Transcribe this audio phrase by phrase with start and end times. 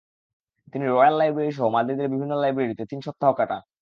[0.73, 3.61] তিনি royal library সহ মাদ্রিদের বিভিন্ন লাইব্রেরিতে তিন সপ্তাহ কাটান।